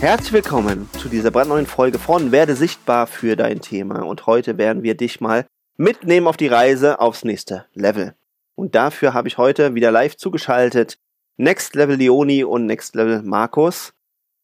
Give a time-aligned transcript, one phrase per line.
[0.00, 4.00] Herzlich willkommen zu dieser brandneuen Folge von Werde sichtbar für dein Thema.
[4.00, 5.44] Und heute werden wir dich mal
[5.76, 8.14] mitnehmen auf die Reise aufs nächste Level.
[8.54, 10.98] Und dafür habe ich heute wieder live zugeschaltet
[11.36, 13.92] Next Level Leoni und Next Level Markus.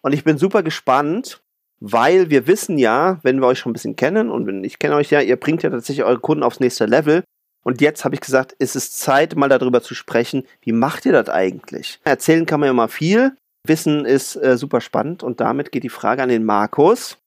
[0.03, 1.43] Und ich bin super gespannt,
[1.81, 4.97] weil wir wissen ja, wenn wir euch schon ein bisschen kennen und wenn ich kenne
[4.97, 7.25] euch ja, ihr bringt ja tatsächlich eure Kunden aufs nächste Level.
[7.65, 11.13] Und jetzt habe ich gesagt, es ist Zeit, mal darüber zu sprechen, wie macht ihr
[11.13, 11.99] das eigentlich?
[12.05, 13.35] Erzählen kann man ja mal viel,
[13.69, 17.19] Wissen ist äh, super spannend und damit geht die Frage an den Markus.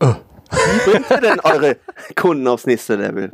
[0.00, 0.14] Oh.
[0.50, 1.76] Wie bringt ihr denn eure
[2.16, 3.32] Kunden aufs nächste Level?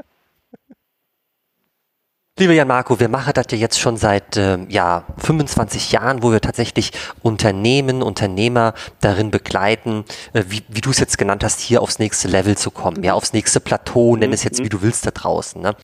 [2.36, 6.32] Lieber Jan Marco, wir machen das ja jetzt schon seit äh, ja, 25 Jahren, wo
[6.32, 6.90] wir tatsächlich
[7.22, 12.26] Unternehmen, Unternehmer darin begleiten, äh, wie, wie du es jetzt genannt hast, hier aufs nächste
[12.26, 15.62] Level zu kommen, ja, aufs nächste Plateau, nenn es jetzt wie du willst da draußen.
[15.62, 15.76] Ne?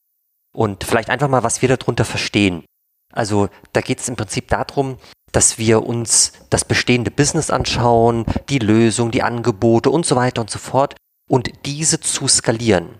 [0.53, 2.65] Und vielleicht einfach mal, was wir darunter verstehen.
[3.13, 4.99] Also da geht es im Prinzip darum,
[5.33, 10.51] dass wir uns das bestehende Business anschauen, die Lösung, die Angebote und so weiter und
[10.51, 10.95] so fort
[11.29, 12.99] und diese zu skalieren.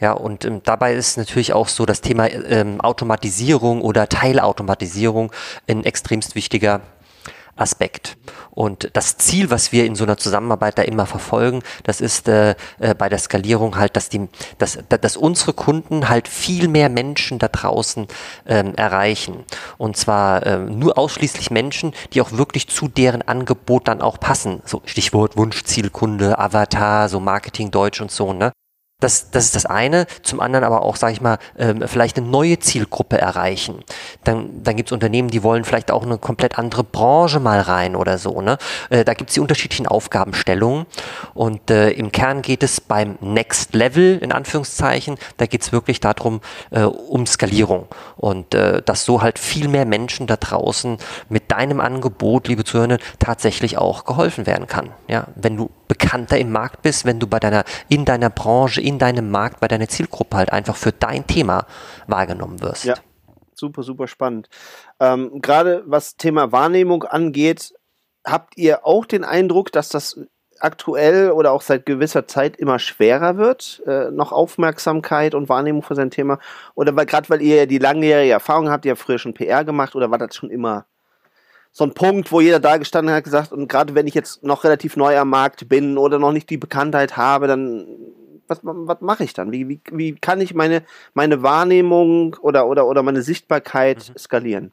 [0.00, 5.32] Ja, und ähm, dabei ist natürlich auch so das Thema ähm, Automatisierung oder Teilautomatisierung
[5.68, 6.80] ein extremst wichtiger
[7.56, 8.16] Aspekt.
[8.50, 12.54] Und das Ziel, was wir in so einer Zusammenarbeit da immer verfolgen, das ist äh,
[12.78, 17.38] äh, bei der Skalierung halt, dass die, dass, dass unsere Kunden halt viel mehr Menschen
[17.38, 18.06] da draußen
[18.46, 19.44] ähm, erreichen.
[19.78, 24.62] Und zwar äh, nur ausschließlich Menschen, die auch wirklich zu deren Angebot dann auch passen.
[24.64, 28.52] So Stichwort Wunschzielkunde, Avatar, so Marketing Deutsch und so, ne?
[29.02, 30.06] Das, das ist das eine.
[30.22, 33.82] Zum anderen aber auch, sage ich mal, ähm, vielleicht eine neue Zielgruppe erreichen.
[34.22, 37.96] Dann, dann gibt es Unternehmen, die wollen vielleicht auch eine komplett andere Branche mal rein
[37.96, 38.40] oder so.
[38.40, 38.58] Ne?
[38.90, 40.86] Äh, da gibt es die unterschiedlichen Aufgabenstellungen.
[41.34, 45.98] Und äh, im Kern geht es beim Next Level, in Anführungszeichen, da geht es wirklich
[45.98, 47.88] darum, äh, um Skalierung.
[48.16, 50.98] Und äh, dass so halt viel mehr Menschen da draußen
[51.28, 54.90] mit deinem Angebot, liebe Zuhörer, tatsächlich auch geholfen werden kann.
[55.08, 58.98] Ja, wenn du bekannter im Markt bist, wenn du bei deiner, in deiner Branche, in
[58.98, 61.66] deinem Markt, bei deiner Zielgruppe halt einfach für dein Thema
[62.06, 62.84] wahrgenommen wirst.
[62.84, 62.94] Ja,
[63.54, 64.48] super, super spannend.
[65.00, 67.74] Ähm, Gerade was Thema Wahrnehmung angeht,
[68.24, 70.18] habt ihr auch den Eindruck, dass das
[70.60, 75.94] aktuell oder auch seit gewisser Zeit immer schwerer wird, äh, noch Aufmerksamkeit und Wahrnehmung für
[75.94, 76.38] sein Thema?
[76.74, 79.94] Oder gerade weil ihr ja die langjährige Erfahrung habt, ihr habt früher schon PR gemacht
[79.94, 80.86] oder war das schon immer
[81.72, 84.62] so ein Punkt, wo jeder da gestanden hat gesagt, und gerade wenn ich jetzt noch
[84.64, 87.86] relativ neu am Markt bin oder noch nicht die Bekanntheit habe, dann
[88.46, 89.52] was, was mache ich dann?
[89.52, 90.84] Wie, wie, wie kann ich meine,
[91.14, 94.18] meine Wahrnehmung oder, oder, oder meine Sichtbarkeit mhm.
[94.18, 94.72] skalieren?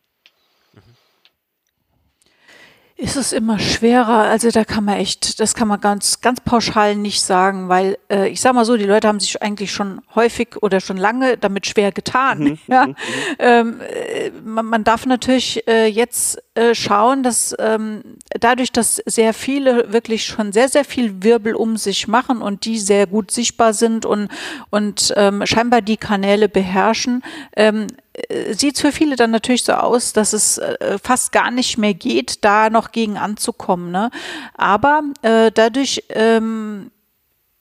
[3.00, 4.30] Ist es immer schwerer.
[4.30, 8.28] Also da kann man echt, das kann man ganz, ganz pauschal nicht sagen, weil äh,
[8.28, 11.66] ich sag mal so, die Leute haben sich eigentlich schon häufig oder schon lange damit
[11.66, 12.40] schwer getan.
[12.40, 12.60] Mhm.
[12.68, 12.88] Ja?
[12.88, 12.96] Mhm.
[13.40, 18.04] Ähm, äh, man, man, darf natürlich äh, jetzt äh, schauen, dass ähm,
[18.40, 22.78] dadurch, dass sehr viele wirklich schon sehr, sehr viel Wirbel um sich machen und die
[22.78, 24.30] sehr gut sichtbar sind und,
[24.70, 27.24] und ähm, scheinbar die Kanäle beherrschen,
[27.56, 28.09] ähm, äh,
[28.52, 31.94] sieht es für viele dann natürlich so aus, dass es äh, fast gar nicht mehr
[31.94, 33.92] geht, da noch gegen anzukommen.
[33.92, 34.10] Ne?
[34.56, 36.92] Aber äh, dadurch ähm,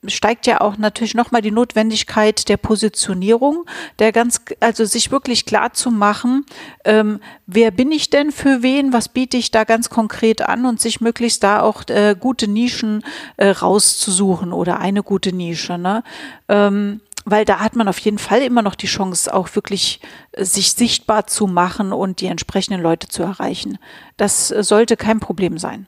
[0.06, 3.64] steigt ja auch natürlich nochmal die Notwendigkeit der Positionierung,
[3.98, 6.46] der ganz, also sich wirklich klar zu machen,
[6.84, 10.80] ähm, wer bin ich denn für wen, was biete ich da ganz konkret an und
[10.80, 13.04] sich möglichst da auch äh, gute Nischen
[13.36, 15.78] äh, rauszusuchen oder eine gute Nische.
[15.78, 16.04] Ne?
[16.48, 17.00] Ähm,
[17.30, 20.00] weil da hat man auf jeden Fall immer noch die Chance, auch wirklich
[20.32, 23.78] äh, sich sichtbar zu machen und die entsprechenden Leute zu erreichen.
[24.16, 25.86] Das äh, sollte kein Problem sein.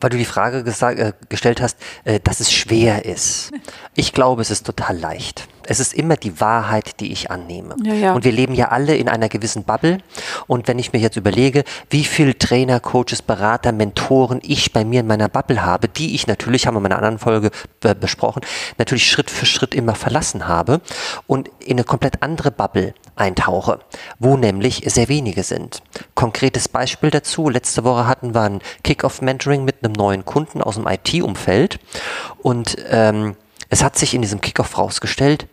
[0.00, 3.52] Weil du die Frage gesagt, äh, gestellt hast, äh, dass es schwer ist.
[3.96, 5.46] Ich glaube, es ist total leicht.
[5.66, 7.76] Es ist immer die Wahrheit, die ich annehme.
[7.82, 8.14] Ja, ja.
[8.14, 9.98] Und wir leben ja alle in einer gewissen Bubble.
[10.46, 15.00] Und wenn ich mir jetzt überlege, wie viel Trainer, Coaches, Berater, Mentoren ich bei mir
[15.00, 17.50] in meiner Bubble habe, die ich natürlich, haben wir in einer anderen Folge
[18.00, 18.42] besprochen,
[18.78, 20.80] natürlich Schritt für Schritt immer verlassen habe
[21.26, 23.80] und in eine komplett andere Bubble eintauche,
[24.18, 25.82] wo nämlich sehr wenige sind.
[26.14, 30.86] Konkretes Beispiel dazu, letzte Woche hatten wir ein Kick-Off-Mentoring mit einem neuen Kunden aus dem
[30.86, 31.78] IT-Umfeld
[32.42, 33.36] und ähm,
[33.70, 35.46] es hat sich in diesem Kickoff rausgestellt,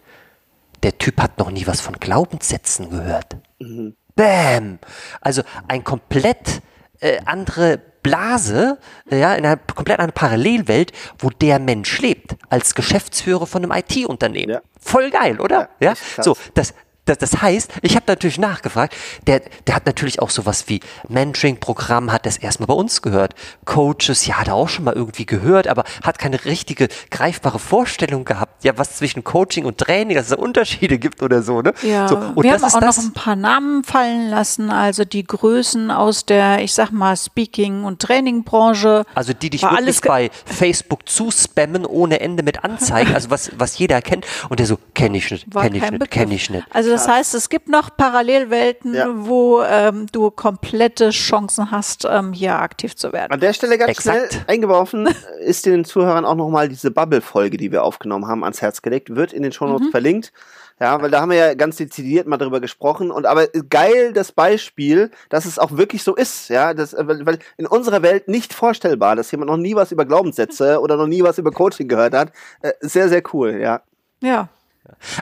[0.83, 3.37] der Typ hat noch nie was von Glaubenssätzen gehört.
[3.59, 3.95] Mhm.
[4.15, 4.79] Bäm!
[5.21, 6.61] Also ein komplett
[6.99, 8.79] äh, andere Blase,
[9.09, 14.53] ja, in einer komplett einer Parallelwelt, wo der Mensch lebt, als Geschäftsführer von einem IT-Unternehmen.
[14.53, 14.61] Ja.
[14.79, 15.69] Voll geil, oder?
[15.79, 16.73] Ja, Ja, so, das,
[17.05, 18.95] das, das heißt, ich habe natürlich nachgefragt,
[19.25, 23.33] der, der hat natürlich auch sowas wie Mentoring-Programm, hat das erstmal bei uns gehört.
[23.65, 28.23] Coaches, ja, hat er auch schon mal irgendwie gehört, aber hat keine richtige greifbare Vorstellung
[28.23, 31.73] gehabt, ja, was zwischen Coaching und Training, dass es da Unterschiede gibt oder so, ne?
[31.81, 34.69] Ja, so, und wir das haben ist auch das, noch ein paar Namen fallen lassen,
[34.69, 39.05] also die Größen aus der, ich sag mal, Speaking- und Trainingbranche.
[39.15, 44.01] Also die dich wirklich bei Facebook zuspammen ohne Ende mit Anzeigen, also was, was jeder
[44.01, 44.25] kennt.
[44.49, 46.65] Und der so, kenne ich nicht, kenne ich nicht, kenne ich nicht.
[46.69, 49.07] Also das heißt, es gibt noch Parallelwelten, Ja.
[49.11, 53.31] wo ähm, du komplette Chancen hast, ähm, hier aktiv zu werden.
[53.31, 54.33] An der Stelle ganz Exakt.
[54.33, 55.07] schnell eingeworfen
[55.39, 59.15] ist den Zuhörern auch nochmal diese Bubble-Folge, die wir aufgenommen haben, ans Herz gelegt.
[59.15, 59.91] Wird in den Shownotes Mhm.
[59.91, 60.31] verlinkt.
[60.79, 63.11] Ja, weil da haben wir ja ganz dezidiert mal drüber gesprochen.
[63.11, 66.49] Und aber geil das Beispiel, dass es auch wirklich so ist.
[66.49, 69.91] Ja, das, äh, weil, weil in unserer Welt nicht vorstellbar, dass jemand noch nie was
[69.91, 72.31] über Glaubenssätze oder noch nie was über Coaching gehört hat.
[72.63, 73.81] Äh, sehr, sehr cool, ja.
[74.23, 74.49] Ja.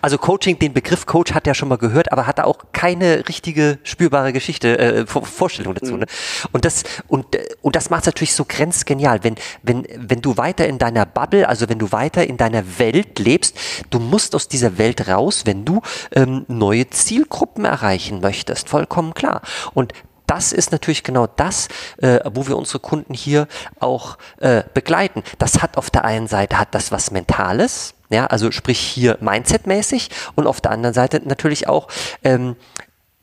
[0.02, 3.28] Also Coaching, den Begriff Coach hat er schon mal gehört, aber hat da auch keine
[3.28, 5.98] richtige spürbare Geschichte, äh, Vor- Vorstellung dazu.
[5.98, 6.06] Ne?
[6.52, 10.38] Und das und äh, und das macht es natürlich so grenzgenial, wenn wenn wenn du
[10.38, 13.58] weiter in deiner Bubble, also wenn du weiter in deiner Welt lebst,
[13.90, 15.82] du musst aus dieser Welt raus, wenn du
[16.14, 19.42] ähm, neue Zielgruppen erreichen möchtest, vollkommen klar.
[19.74, 19.94] Und
[20.30, 21.68] das ist natürlich genau das,
[21.98, 23.48] äh, wo wir unsere Kunden hier
[23.80, 25.24] auch äh, begleiten.
[25.40, 30.10] Das hat auf der einen Seite hat das was Mentales, ja, also sprich hier Mindset-mäßig
[30.36, 31.88] und auf der anderen Seite natürlich auch
[32.24, 32.56] ähm,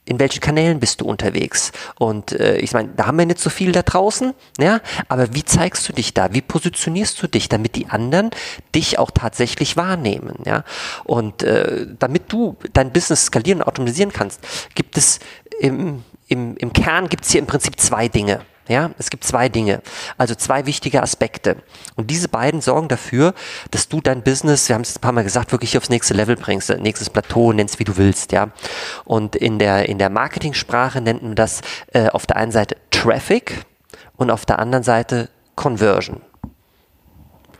[0.08, 1.72] in welchen Kanälen bist du unterwegs?
[1.98, 5.44] Und äh, ich meine, da haben wir nicht so viel da draußen, ja, aber wie
[5.44, 6.32] zeigst du dich da?
[6.32, 8.30] Wie positionierst du dich, damit die anderen
[8.74, 10.64] dich auch tatsächlich wahrnehmen, ja?
[11.04, 14.40] Und äh, damit du dein Business skalieren und automatisieren kannst,
[14.76, 15.18] gibt es
[15.60, 18.40] im, im, im Kern gibt es hier im Prinzip zwei Dinge.
[18.68, 19.80] Ja, es gibt zwei Dinge,
[20.18, 21.56] also zwei wichtige Aspekte.
[21.94, 23.32] Und diese beiden sorgen dafür,
[23.70, 26.34] dass du dein Business, wir haben es ein paar Mal gesagt, wirklich aufs nächste Level
[26.34, 28.48] bringst, nächstes Plateau, nennst wie du willst, ja.
[29.04, 31.60] Und in der, in der Marketingsprache nennt man das
[31.92, 33.64] äh, auf der einen Seite Traffic
[34.16, 36.20] und auf der anderen Seite Conversion.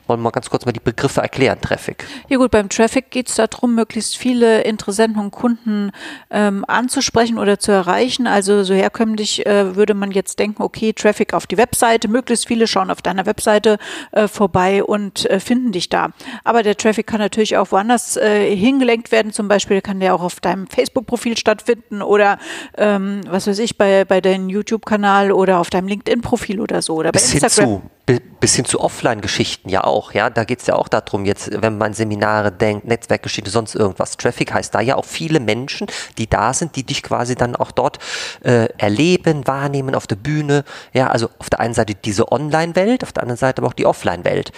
[0.06, 2.04] Wollen wir mal ganz kurz mal die Begriffe erklären, Traffic.
[2.28, 5.90] Ja gut, beim Traffic geht es darum, möglichst viele Interessenten und Kunden
[6.30, 8.26] ähm, anzusprechen oder zu erreichen.
[8.26, 12.66] Also so herkömmlich äh, würde man jetzt denken, okay, Traffic auf die Webseite, möglichst viele
[12.66, 13.78] schauen auf deiner Webseite
[14.12, 16.10] äh, vorbei und äh, finden dich da.
[16.44, 19.32] Aber der Traffic kann natürlich auch woanders äh, hingelenkt werden.
[19.32, 22.38] Zum Beispiel kann der auch auf deinem Facebook-Profil stattfinden oder
[22.78, 26.94] ähm, was weiß ich, bei, bei deinem YouTube-Kanal oder auf deinem LinkedIn-Profil oder so.
[26.94, 27.82] Oder bei bis hin Instagram.
[27.82, 30.30] zu bi- bis hin zu Offline-Geschichten ja auch, ja.
[30.30, 34.16] Da geht es ja auch darum, jetzt, wenn man Seminare denkt, Netzwerkgeschichte, sonst irgendwas.
[34.16, 35.86] Traffic heißt da ja auch viele Menschen,
[36.18, 37.98] die da sind, die dich quasi dann auch dort
[38.42, 40.64] äh, erleben, wahrnehmen auf der Bühne.
[40.92, 43.86] Ja, also auf der einen Seite diese Online-Welt, auf der anderen Seite aber auch die
[43.86, 44.52] Offline-Welt.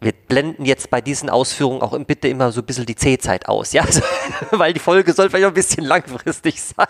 [0.00, 3.72] Wir blenden jetzt bei diesen Ausführungen auch bitte immer so ein bisschen die C-Zeit aus,
[3.72, 4.02] ja, also,
[4.50, 6.86] weil die Folge soll vielleicht auch ein bisschen langfristig sein,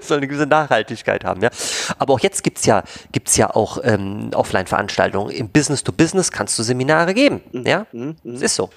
[0.00, 1.50] soll eine gewisse Nachhaltigkeit haben, ja.
[1.98, 5.30] Aber auch jetzt gibt's ja, gibt's ja auch ähm, Offline-Veranstaltungen.
[5.30, 7.86] Im Business-to-Business kannst du Seminare geben, ja,
[8.24, 8.70] das ist so.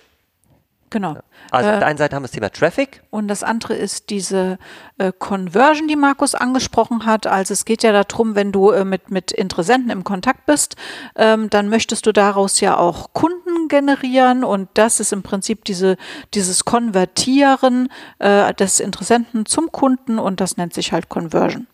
[0.92, 1.18] Genau.
[1.52, 4.10] Also auf Äh, der einen Seite haben wir das Thema Traffic, Und das andere ist
[4.10, 4.58] diese
[4.98, 7.28] äh, Conversion, die Markus angesprochen hat.
[7.28, 10.76] Also es geht ja darum, wenn du äh, mit, mit Interessenten im Kontakt bist,
[11.16, 14.44] ähm, dann möchtest du daraus ja auch Kunden generieren.
[14.44, 15.98] Und das ist im Prinzip diese,
[16.34, 17.89] dieses Konvertieren
[18.20, 21.68] äh, des Interessenten zum Kunden und das nennt sich halt Conversion.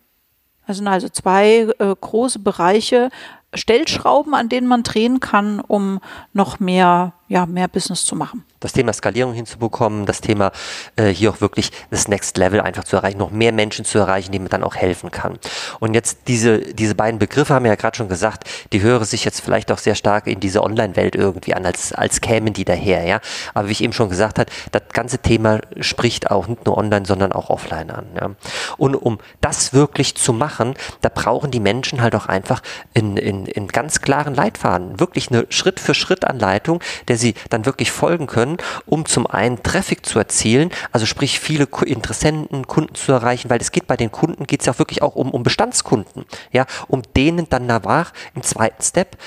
[0.68, 3.10] Das sind also zwei äh, große Bereiche,
[3.54, 6.00] Stellschrauben, an denen man drehen kann, um
[6.32, 8.44] noch mehr, ja, mehr Business zu machen.
[8.60, 10.52] das Thema Skalierung hinzubekommen, das Thema
[10.98, 14.34] äh, hier auch wirklich das Next Level einfach zu erreichen, noch mehr Menschen zu erreichen,
[14.34, 15.40] denen man dann auch helfen kann.
[15.80, 19.24] Und jetzt diese, diese beiden Begriffe haben wir ja gerade schon gesagt, die hören sich
[19.24, 23.06] jetzt vielleicht auch sehr stark in diese Online-Welt irgendwie an, als, als kämen die daher,
[23.06, 23.22] ja.
[23.54, 27.06] Aber wie ich eben schon gesagt habe, das ganze Thema spricht auch nicht nur online,
[27.06, 28.06] sondern auch offline an.
[28.20, 28.32] Ja?
[28.78, 32.62] Und um das wirklich zu machen, da brauchen die Menschen halt auch einfach
[32.94, 38.58] in, in, in ganz klaren Leitfaden, wirklich eine Schritt-für-Schritt-Anleitung, der sie dann wirklich folgen können,
[38.86, 43.72] um zum einen Traffic zu erzielen, also sprich viele Interessenten, Kunden zu erreichen, weil es
[43.72, 47.02] geht bei den Kunden, geht es ja auch wirklich auch um, um Bestandskunden, ja, um
[47.16, 49.18] denen dann danach im zweiten Step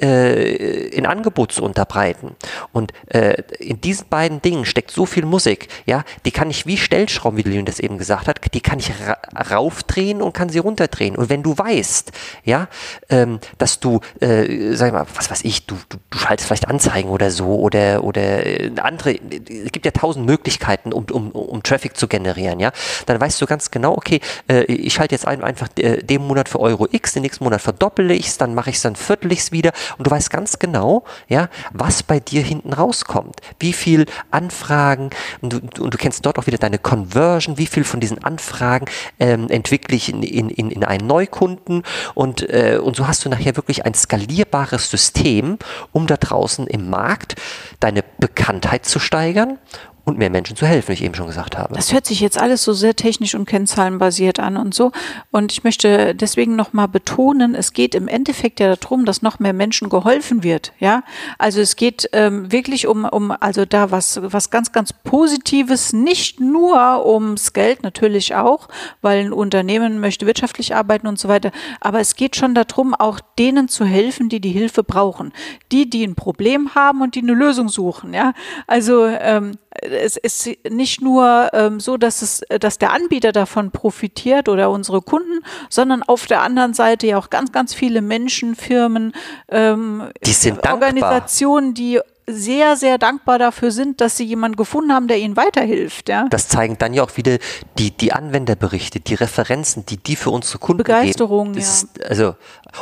[0.00, 2.34] äh, in Angebot zu unterbreiten.
[2.72, 6.76] Und äh, in diesen beiden Dingen steckt so viel Musik, ja, die kann ich wie
[6.76, 9.16] Stellschrauben, wie Leon das eben gesagt hat, die kann ich ra
[9.50, 11.16] raufdrehen und kann sie runterdrehen.
[11.16, 12.12] Und wenn du weißt,
[12.44, 12.68] ja,
[13.10, 17.10] ähm, dass du, äh, sag mal, was weiß ich, du, du, du schaltest vielleicht Anzeigen
[17.10, 21.96] oder so oder oder äh, andere, es gibt ja tausend Möglichkeiten, um, um, um Traffic
[21.96, 22.72] zu generieren, ja,
[23.06, 26.48] dann weißt du ganz genau, okay, äh, ich schalte jetzt ein, einfach äh, den Monat
[26.48, 29.32] für Euro X, den nächsten Monat verdoppele ich es, dann mache ich es dann viertel
[29.32, 33.40] ich wieder und du weißt ganz genau, ja, was bei dir hinten rauskommt.
[33.58, 35.10] Wie viel Anfragen
[35.40, 38.86] und du, und du kennst dort auch wieder deine Conversion, wie viel von diesen Anfragen
[39.18, 41.82] ähm, entwickle ich in, in, in, in einen Neukunden
[42.14, 45.58] und, äh, und so hast du nachher wirklich ein skalierbares System,
[45.92, 47.36] um da draußen im Markt
[47.80, 49.58] deine Bekanntheit zu steigern
[50.04, 51.74] und mehr Menschen zu helfen, wie ich eben schon gesagt habe.
[51.74, 54.90] Das hört sich jetzt alles so sehr technisch und kennzahlenbasiert an und so.
[55.30, 59.52] Und ich möchte deswegen nochmal betonen, es geht im Endeffekt ja darum, dass noch mehr
[59.52, 60.72] Menschen geholfen wird.
[60.80, 61.04] Ja,
[61.38, 66.40] also es geht ähm, wirklich um, um, also da was, was ganz, ganz Positives, nicht
[66.40, 68.68] nur ums Geld, natürlich auch,
[69.02, 71.52] weil ein Unternehmen möchte wirtschaftlich arbeiten und so weiter.
[71.80, 75.32] Aber es geht schon darum, auch denen zu helfen, die die Hilfe brauchen.
[75.70, 78.14] Die, die ein Problem haben und die eine Lösung suchen.
[78.14, 78.32] Ja,
[78.66, 79.52] also, ähm,
[79.92, 85.02] es ist nicht nur ähm, so, dass es, dass der Anbieter davon profitiert oder unsere
[85.02, 89.12] Kunden, sondern auf der anderen Seite ja auch ganz, ganz viele Menschen, Firmen,
[89.48, 95.18] ähm, die Organisationen, die sehr, sehr dankbar dafür sind, dass sie jemanden gefunden haben, der
[95.18, 96.08] ihnen weiterhilft.
[96.08, 96.26] Ja.
[96.30, 97.38] Das zeigen dann ja auch wieder
[97.78, 101.64] die, die Anwenderberichte, die Referenzen, die die für unsere Kunden Begeisterung, geben.
[101.64, 102.06] Das, ja.
[102.06, 102.34] Also,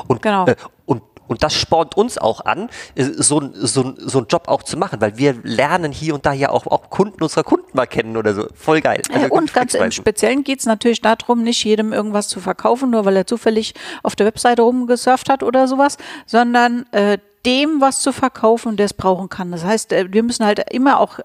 [0.09, 0.47] und, genau.
[0.47, 4.65] Äh, und und das spornt uns auch an, äh, so, so, so einen Job auch
[4.65, 7.87] zu machen, weil wir lernen hier und da ja auch, auch Kunden unserer Kunden mal
[7.87, 8.49] kennen oder so.
[8.53, 9.01] Voll geil.
[9.13, 13.05] Also und ganz im Speziellen geht es natürlich darum, nicht jedem irgendwas zu verkaufen, nur
[13.05, 18.13] weil er zufällig auf der Webseite rumgesurft hat oder sowas, sondern äh, dem was zu
[18.13, 19.53] verkaufen, der es brauchen kann.
[19.53, 21.21] Das heißt, äh, wir müssen halt immer auch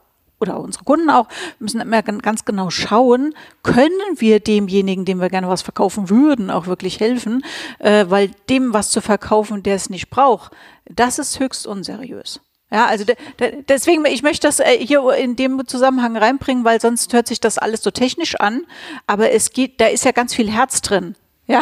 [0.45, 1.27] oder unsere Kunden auch,
[1.59, 3.33] müssen immer ganz genau schauen,
[3.63, 7.43] können wir demjenigen, dem wir gerne was verkaufen würden, auch wirklich helfen,
[7.79, 10.51] äh, weil dem was zu verkaufen, der es nicht braucht,
[10.89, 12.39] das ist höchst unseriös.
[12.71, 16.81] Ja, also de, de, deswegen, ich möchte das äh, hier in dem Zusammenhang reinbringen, weil
[16.81, 18.65] sonst hört sich das alles so technisch an,
[19.07, 21.15] aber es geht, da ist ja ganz viel Herz drin.
[21.47, 21.61] Ja,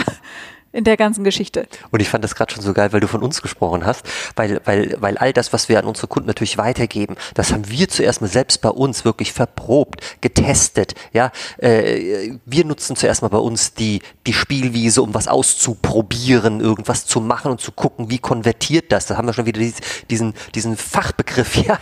[0.74, 1.68] in der ganzen Geschichte.
[1.92, 4.60] Und ich fand das gerade schon so geil, weil du von uns gesprochen hast, weil,
[4.65, 8.22] weil, weil all das, was wir an unsere Kunden natürlich weitergeben, das haben wir zuerst
[8.22, 10.96] mal selbst bei uns wirklich verprobt, getestet.
[11.13, 17.06] Ja, äh, wir nutzen zuerst mal bei uns die, die Spielwiese, um was auszuprobieren, irgendwas
[17.06, 19.06] zu machen und zu gucken, wie konvertiert das.
[19.06, 19.62] Da haben wir schon wieder
[20.10, 21.80] diesen, diesen Fachbegriff, ja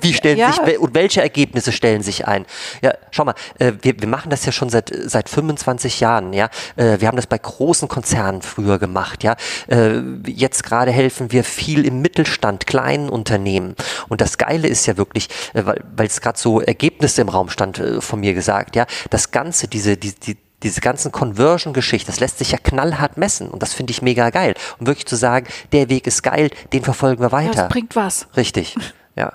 [0.00, 0.52] wie stellen ja.
[0.52, 2.46] sich und welche Ergebnisse stellen sich ein?
[2.82, 6.48] Ja, schau mal, äh, wir, wir machen das ja schon seit seit 25 Jahren, ja.
[6.76, 9.36] Äh, wir haben das bei großen Konzernen früher gemacht, ja.
[9.68, 13.74] Äh, jetzt gerade helfen wir viel im Mittelstand, kleinen Unternehmen.
[14.08, 17.78] Und das Geile ist ja wirklich, äh, weil es gerade so Ergebnisse im Raum stand
[17.78, 18.86] äh, von mir gesagt, ja.
[19.10, 23.62] Das Ganze, diese die, die diese ganzen Conversion-Geschichten, das lässt sich ja knallhart messen und
[23.62, 24.54] das finde ich mega geil.
[24.78, 27.62] Und wirklich zu sagen, der Weg ist geil, den verfolgen wir weiter.
[27.62, 28.28] Das bringt was.
[28.36, 28.76] Richtig.
[29.16, 29.32] Ja.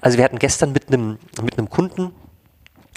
[0.00, 2.12] Also wir hatten gestern mit einem mit einem Kunden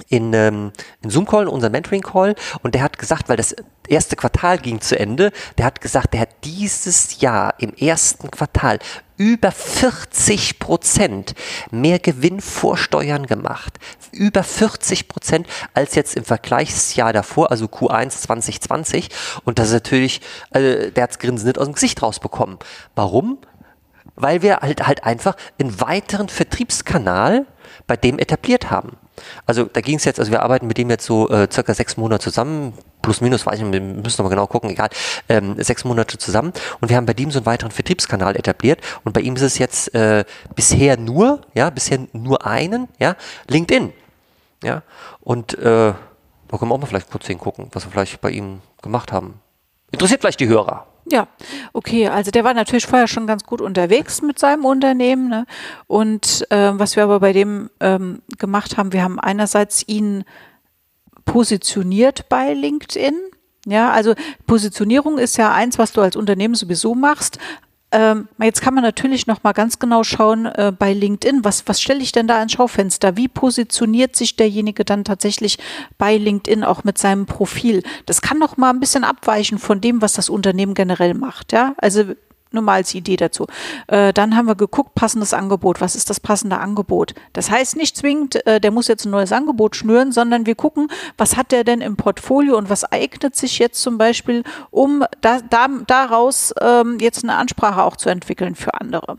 [0.09, 0.71] in, ähm,
[1.01, 3.55] in Zoom-Call, unseren Mentoring-Call, und der hat gesagt, weil das
[3.87, 8.79] erste Quartal ging zu Ende, der hat gesagt, der hat dieses Jahr im ersten Quartal
[9.17, 11.35] über 40 Prozent
[11.71, 13.77] mehr Gewinn vor Steuern gemacht.
[14.11, 19.09] Über 40 Prozent als jetzt im Vergleichsjahr davor, also Q1 2020.
[19.45, 22.57] Und das ist natürlich, also der hat's Grinsen nicht aus dem Gesicht rausbekommen.
[22.95, 23.37] Warum?
[24.15, 27.45] Weil wir halt, halt einfach einen weiteren Vertriebskanal
[27.87, 28.97] bei dem etabliert haben.
[29.45, 31.97] Also da ging es jetzt, also wir arbeiten mit dem jetzt so äh, circa sechs
[31.97, 34.89] Monate zusammen, plus minus, weiß ich nicht, wir müssen nochmal genau gucken, egal,
[35.29, 39.13] ähm, sechs Monate zusammen und wir haben bei dem so einen weiteren Vertriebskanal etabliert und
[39.13, 43.15] bei ihm ist es jetzt äh, bisher nur, ja, bisher nur einen, ja,
[43.47, 43.93] LinkedIn,
[44.63, 44.81] ja,
[45.21, 45.93] und äh,
[46.53, 49.39] da können wir auch mal vielleicht kurz hingucken, was wir vielleicht bei ihm gemacht haben.
[49.91, 50.87] Interessiert vielleicht die Hörer.
[51.05, 51.27] Ja,
[51.73, 52.07] okay.
[52.07, 55.29] Also der war natürlich vorher schon ganz gut unterwegs mit seinem Unternehmen.
[55.29, 55.45] Ne?
[55.87, 60.23] Und äh, was wir aber bei dem ähm, gemacht haben, wir haben einerseits ihn
[61.25, 63.15] positioniert bei LinkedIn.
[63.65, 64.13] Ja, also
[64.45, 67.39] Positionierung ist ja eins, was du als Unternehmen sowieso machst,
[67.93, 71.79] ähm, jetzt kann man natürlich noch mal ganz genau schauen äh, bei LinkedIn, was, was
[71.79, 73.15] stelle ich denn da ins Schaufenster?
[73.15, 75.59] Wie positioniert sich derjenige dann tatsächlich
[75.99, 77.83] bei LinkedIn auch mit seinem Profil?
[78.07, 81.51] Das kann noch mal ein bisschen abweichen von dem, was das Unternehmen generell macht.
[81.51, 82.15] Ja, also
[82.53, 83.47] nur mal als Idee dazu.
[83.87, 85.81] Äh, dann haben wir geguckt, passendes Angebot.
[85.81, 87.13] Was ist das passende Angebot?
[87.33, 90.89] Das heißt nicht zwingend, äh, der muss jetzt ein neues Angebot schnüren, sondern wir gucken,
[91.17, 95.39] was hat der denn im Portfolio und was eignet sich jetzt zum Beispiel, um da,
[95.49, 99.17] da, daraus ähm, jetzt eine Ansprache auch zu entwickeln für andere.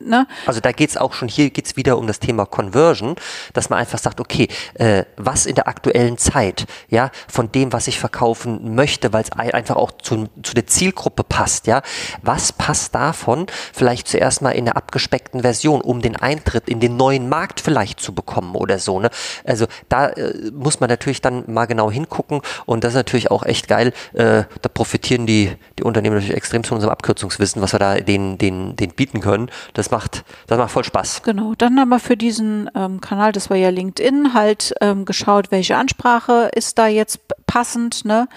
[0.00, 0.26] Ne?
[0.46, 3.14] Also da geht es auch schon, hier geht es wieder um das Thema Conversion,
[3.52, 7.86] dass man einfach sagt, okay, äh, was in der aktuellen Zeit, ja, von dem, was
[7.86, 11.82] ich verkaufen möchte, weil es einfach auch zu, zu der Zielgruppe passt, ja,
[12.22, 16.96] was passt davon vielleicht zuerst mal in der abgespeckten Version, um den Eintritt in den
[16.96, 19.10] neuen Markt vielleicht zu bekommen oder so, ne?
[19.44, 23.44] Also da äh, muss man natürlich dann mal genau hingucken und das ist natürlich auch
[23.44, 27.78] echt geil, äh, da profitieren die, die Unternehmen natürlich extrem von unserem Abkürzungswissen, was wir
[27.78, 31.22] da denen, denen, denen bieten können das macht, das macht voll Spaß.
[31.22, 35.50] Genau, dann haben wir für diesen ähm, Kanal, das war ja LinkedIn, halt ähm, geschaut,
[35.50, 38.28] welche Ansprache ist da jetzt passend, ne?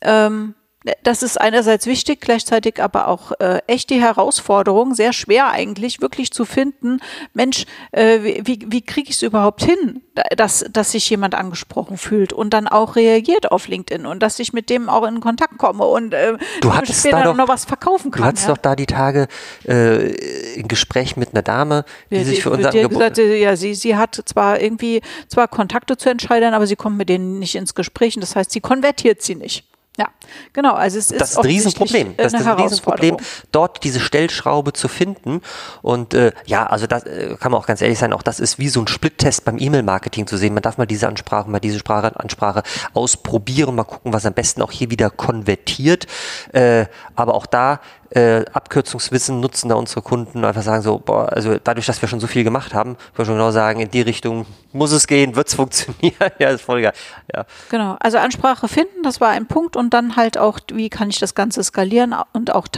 [0.00, 0.54] Ähm,
[1.02, 6.32] das ist einerseits wichtig, gleichzeitig aber auch äh, echt die Herausforderung, sehr schwer eigentlich, wirklich
[6.32, 7.00] zu finden,
[7.34, 10.02] Mensch, äh, wie, wie kriege ich es überhaupt hin,
[10.36, 14.52] dass, dass sich jemand angesprochen fühlt und dann auch reagiert auf LinkedIn und dass ich
[14.52, 18.10] mit dem auch in Kontakt komme und äh, du hattest später doch, noch was verkaufen
[18.10, 18.22] kann.
[18.22, 18.54] Du hattest ja.
[18.54, 19.28] doch da die Tage
[19.64, 23.18] äh, ein Gespräch mit einer Dame, die ja, sich für unser Angebot...
[23.18, 27.38] Ja, sie, sie hat zwar irgendwie zwar Kontakte zu Entscheidern, aber sie kommt mit denen
[27.38, 29.64] nicht ins Gespräch und das heißt, sie konvertiert sie nicht.
[29.98, 30.08] Ja,
[30.54, 30.72] genau.
[30.72, 32.16] Also es ist das ist ein Riesenproblem.
[32.16, 33.18] Das ist ein Riesenproblem,
[33.50, 35.42] dort diese Stellschraube zu finden.
[35.82, 38.58] Und äh, ja, also das äh, kann man auch ganz ehrlich sein, auch das ist
[38.58, 40.54] wie so ein Splittest beim E-Mail-Marketing zu sehen.
[40.54, 42.62] Man darf mal diese Ansprache, mal diese Sprache, Ansprache
[42.94, 46.06] ausprobieren, mal gucken, was am besten auch hier wieder konvertiert.
[46.52, 47.80] Äh, aber auch da
[48.14, 52.20] äh, Abkürzungswissen nutzen da unsere Kunden einfach sagen so, boah, also dadurch, dass wir schon
[52.20, 55.34] so viel gemacht haben, können wir schon genau sagen, in die Richtung muss es gehen,
[55.36, 56.30] wird es funktionieren.
[56.38, 56.92] ja, ist voll geil.
[57.34, 57.44] Ja.
[57.70, 61.18] Genau, also Ansprache finden, das war ein Punkt und dann halt auch, wie kann ich
[61.18, 62.68] das Ganze skalieren und auch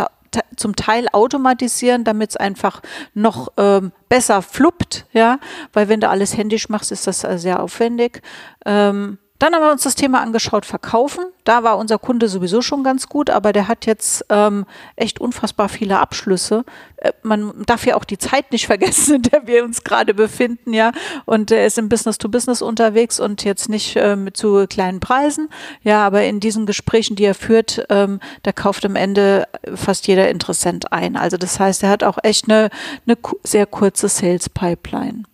[0.57, 2.83] zum Teil automatisieren, damit es einfach
[3.15, 5.39] noch ähm, besser fluppt, ja,
[5.73, 8.23] weil wenn du alles händisch machst, ist das sehr aufwendig.
[8.67, 11.27] Ähm, dann haben wir uns das Thema angeschaut, Verkaufen.
[11.45, 14.65] Da war unser Kunde sowieso schon ganz gut, aber der hat jetzt ähm,
[14.97, 16.65] echt unfassbar viele Abschlüsse.
[16.97, 20.73] Äh, man darf ja auch die Zeit nicht vergessen, in der wir uns gerade befinden,
[20.73, 20.93] ja.
[21.27, 25.01] Und er ist im Business to Business unterwegs und jetzt nicht äh, mit zu kleinen
[25.01, 25.51] Preisen.
[25.83, 30.31] Ja, aber in diesen Gesprächen, die er führt, ähm, da kauft am Ende fast jeder
[30.31, 31.17] Interessent ein.
[31.17, 32.71] Also das heißt, er hat auch echt eine,
[33.07, 35.25] eine sehr kurze Sales Pipeline.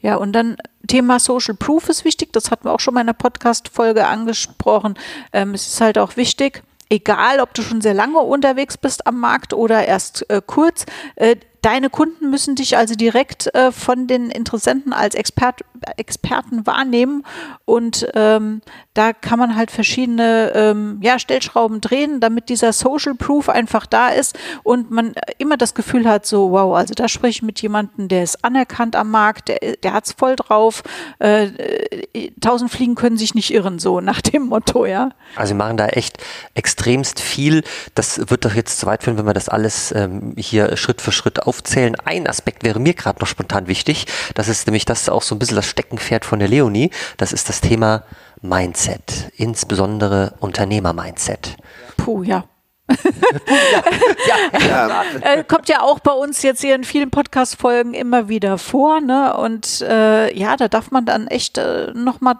[0.00, 2.32] Ja, und dann Thema Social Proof ist wichtig.
[2.32, 4.94] Das hatten wir auch schon mal in einer Podcast-Folge angesprochen.
[5.32, 9.18] Ähm, es ist halt auch wichtig, egal ob du schon sehr lange unterwegs bist am
[9.18, 10.86] Markt oder erst äh, kurz,
[11.16, 15.62] äh, Deine Kunden müssen dich also direkt äh, von den Interessenten als Expert,
[15.96, 17.24] Experten wahrnehmen
[17.64, 18.62] und ähm,
[18.94, 24.10] da kann man halt verschiedene ähm, ja, Stellschrauben drehen, damit dieser Social Proof einfach da
[24.10, 28.06] ist und man immer das Gefühl hat, so wow, also da spreche ich mit jemandem,
[28.06, 30.84] der ist anerkannt am Markt, der, der hat es voll drauf,
[31.18, 35.10] äh, äh, tausend Fliegen können sich nicht irren, so nach dem Motto, ja.
[35.34, 36.18] Also wir machen da echt
[36.54, 37.64] extremst viel.
[37.96, 41.10] Das wird doch jetzt zu weit führen, wenn wir das alles ähm, hier Schritt für
[41.10, 41.96] Schritt auf aufzählen.
[42.04, 44.06] Ein Aspekt wäre mir gerade noch spontan wichtig.
[44.34, 46.90] Das ist nämlich das auch so ein bisschen das Steckenpferd von der Leonie.
[47.16, 48.04] Das ist das Thema
[48.42, 51.56] Mindset, insbesondere Unternehmer-Mindset.
[51.96, 52.44] Puh, ja.
[52.88, 55.42] ja, ja, ja.
[55.42, 59.36] kommt ja auch bei uns jetzt hier in vielen Podcast-Folgen immer wieder vor, ne?
[59.36, 62.36] Und äh, ja, da darf man dann echt äh, nochmal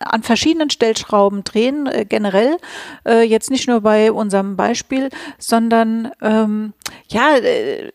[0.00, 2.58] an verschiedenen Stellschrauben drehen, äh, generell.
[3.06, 6.74] Äh, jetzt nicht nur bei unserem Beispiel, sondern ähm,
[7.08, 7.92] ja, äh,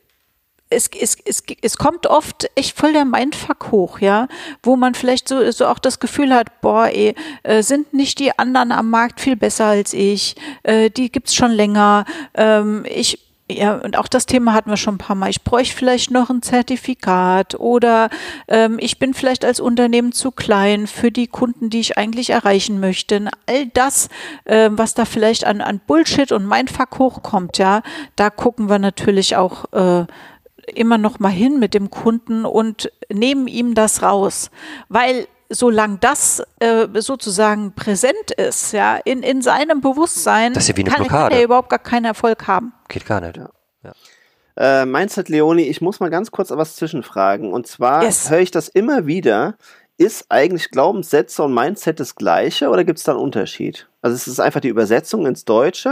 [0.71, 4.27] es, es, es, es kommt oft echt voll der Mindfuck hoch, ja,
[4.63, 8.37] wo man vielleicht so, so auch das Gefühl hat, boah, ey, äh, sind nicht die
[8.39, 13.19] anderen am Markt viel besser als ich, äh, die gibt's schon länger, ähm, ich,
[13.51, 15.29] ja, und auch das Thema hatten wir schon ein paar Mal.
[15.29, 18.09] Ich bräuchte vielleicht noch ein Zertifikat oder
[18.47, 22.79] ähm, ich bin vielleicht als Unternehmen zu klein für die Kunden, die ich eigentlich erreichen
[22.79, 23.29] möchte.
[23.47, 24.07] All das,
[24.45, 27.81] äh, was da vielleicht an, an Bullshit und Mindfuck hochkommt, ja,
[28.15, 30.05] da gucken wir natürlich auch äh,
[30.75, 34.51] immer noch mal hin mit dem Kunden und nehmen ihm das raus,
[34.89, 40.77] weil solange das äh, sozusagen präsent ist, ja, in, in seinem Bewusstsein, das ist ja
[40.77, 41.29] wie eine kann, Blockade.
[41.29, 42.73] kann er überhaupt gar keinen Erfolg haben.
[42.87, 43.37] Geht gar nicht.
[43.37, 43.49] Ja.
[43.83, 43.91] ja.
[44.55, 47.51] Äh, Mindset Leoni, ich muss mal ganz kurz was zwischenfragen.
[47.51, 48.29] Und zwar yes.
[48.29, 49.55] höre ich das immer wieder.
[49.97, 53.87] Ist eigentlich Glaubenssätze und Mindset das gleiche oder gibt es da einen Unterschied?
[54.01, 55.91] Also ist es einfach die Übersetzung ins Deutsche?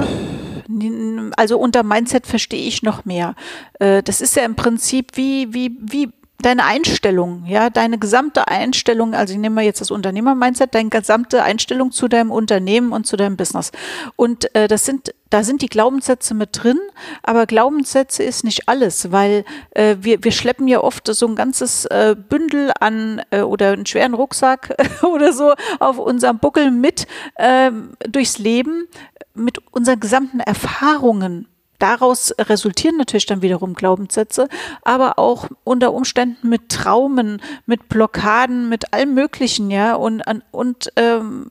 [1.38, 3.36] Also unter Mindset verstehe ich noch mehr.
[3.80, 6.10] Äh, das ist ja im Prinzip wie, wie, wie
[6.42, 11.44] deine Einstellung, ja, deine gesamte Einstellung, also ich nehme mal jetzt das Unternehmer-Mindset, deine gesamte
[11.44, 13.72] Einstellung zu deinem Unternehmen und zu deinem Business.
[14.16, 16.80] Und äh, das sind, da sind die Glaubenssätze mit drin,
[17.24, 21.86] aber Glaubenssätze ist nicht alles, weil äh, wir, wir schleppen ja oft so ein ganzes
[21.86, 27.72] äh, Bündel an äh, oder einen schweren Rucksack oder so auf unserem Buckel mit äh,
[28.08, 28.88] durchs Leben
[29.36, 31.48] mit unseren gesamten Erfahrungen
[31.80, 34.48] daraus resultieren natürlich dann wiederum Glaubenssätze,
[34.84, 39.96] aber auch unter Umständen mit Traumen, mit Blockaden, mit allem Möglichen, ja.
[39.96, 41.50] Und, und ähm,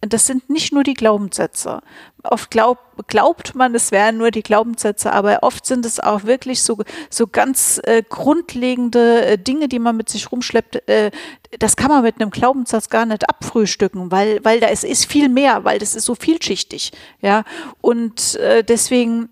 [0.00, 1.80] das sind nicht nur die Glaubenssätze.
[2.24, 6.62] Oft glaub, glaubt man, es wären nur die Glaubenssätze, aber oft sind es auch wirklich
[6.62, 6.78] so,
[7.10, 10.88] so ganz äh, grundlegende äh, Dinge, die man mit sich rumschleppt.
[10.88, 11.10] Äh,
[11.58, 15.28] das kann man mit einem Glaubenssatz gar nicht abfrühstücken, weil, weil da es ist viel
[15.28, 17.44] mehr, weil das ist so vielschichtig, ja.
[17.80, 19.28] Und äh, deswegen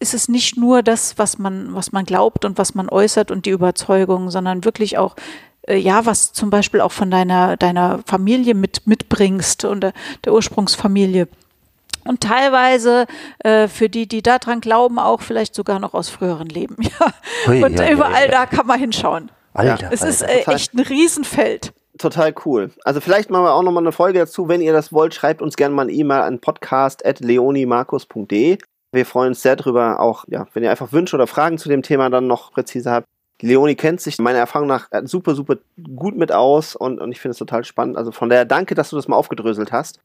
[0.00, 3.46] ist es nicht nur das, was man, was man glaubt und was man äußert und
[3.46, 5.14] die Überzeugung, sondern wirklich auch
[5.68, 9.92] äh, ja, was zum Beispiel auch von deiner, deiner Familie mit, mitbringst und der,
[10.24, 11.28] der Ursprungsfamilie.
[12.04, 13.06] Und teilweise
[13.40, 16.76] äh, für die, die daran glauben, auch vielleicht sogar noch aus früheren Leben.
[17.00, 17.12] Ja.
[17.46, 19.30] Hui, und ja, überall ja, da kann man hinschauen.
[19.52, 22.70] Alter, es ist äh, echt ein Riesenfeld total cool.
[22.84, 24.48] Also vielleicht machen wir auch nochmal eine Folge dazu.
[24.48, 28.58] Wenn ihr das wollt, schreibt uns gerne mal ein E-Mail an podcast.leonimarkus.de.
[28.92, 31.82] Wir freuen uns sehr darüber, auch ja, wenn ihr einfach Wünsche oder Fragen zu dem
[31.82, 33.06] Thema dann noch präzise habt.
[33.40, 35.56] Die Leonie kennt sich meiner Erfahrung nach super, super
[35.94, 37.96] gut mit aus und, und ich finde es total spannend.
[37.96, 40.00] Also von daher danke, dass du das mal aufgedröselt hast.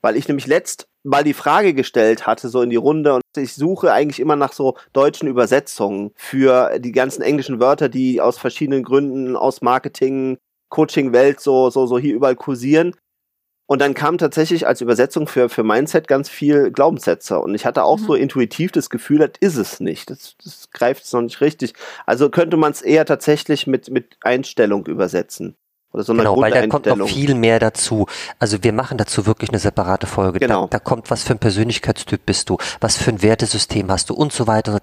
[0.00, 3.54] Weil ich nämlich letzt mal die Frage gestellt hatte, so in die Runde, und ich
[3.54, 8.84] suche eigentlich immer nach so deutschen Übersetzungen für die ganzen englischen Wörter, die aus verschiedenen
[8.84, 12.94] Gründen aus Marketing, Coaching-Welt so, so, so hier überall kursieren.
[13.68, 17.38] Und dann kam tatsächlich als Übersetzung für, für Mindset ganz viel Glaubenssätze.
[17.38, 18.06] Und ich hatte auch mhm.
[18.06, 20.08] so intuitiv das Gefühl, das ist es nicht.
[20.08, 21.74] Das, das greift es noch nicht richtig.
[22.06, 25.54] Also könnte man es eher tatsächlich mit, mit Einstellung übersetzen.
[25.92, 28.06] Oder so eine genau, weil da kommt noch viel mehr dazu.
[28.38, 30.38] Also wir machen dazu wirklich eine separate Folge.
[30.38, 30.62] Genau.
[30.62, 34.14] Da, da kommt, was für ein Persönlichkeitstyp bist du, was für ein Wertesystem hast du
[34.14, 34.80] und so weiter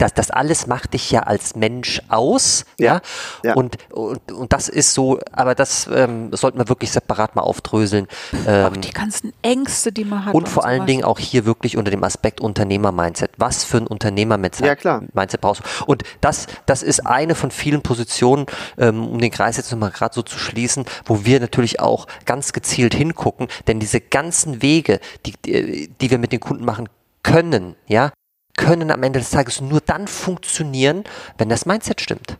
[0.00, 2.64] das, das alles macht dich ja als Mensch aus.
[2.78, 3.00] Ja.
[3.44, 3.54] ja?
[3.54, 8.06] Und, und, und das ist so, aber das ähm, sollten wir wirklich separat mal aufdröseln.
[8.46, 10.34] Ähm, auch die ganzen Ängste, die man hat.
[10.34, 13.32] Und vor allen Dingen auch hier wirklich unter dem Aspekt Unternehmer-Mindset.
[13.36, 15.02] Was für ein Unternehmer-Mindset ja, klar.
[15.12, 15.84] Mindset brauchst du?
[15.84, 18.46] Und das, das ist eine von vielen Positionen,
[18.78, 22.52] ähm, um den Kreis jetzt nochmal gerade so zu schließen, wo wir natürlich auch ganz
[22.52, 26.88] gezielt hingucken, denn diese ganzen Wege, die, die, die wir mit den Kunden machen
[27.22, 28.12] können, ja,
[28.60, 31.04] können am Ende des Tages nur dann funktionieren,
[31.38, 32.36] wenn das Mindset stimmt.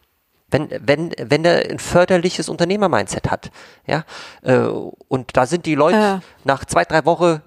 [0.50, 3.50] Wenn, wenn, wenn er ein förderliches Unternehmer-Mindset hat.
[3.86, 4.04] Ja?
[4.42, 6.22] Äh, und da sind die Leute ja.
[6.44, 7.40] nach zwei, drei Wochen,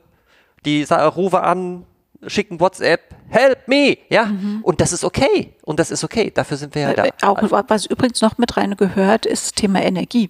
[0.66, 1.86] die rufen an,
[2.28, 4.62] schicken WhatsApp, help me, ja, mhm.
[4.64, 7.04] und das ist okay, und das ist okay, dafür sind wir ja da.
[7.22, 10.30] Auch was übrigens noch mit rein gehört, ist das Thema Energie.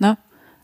[0.00, 0.16] Ne?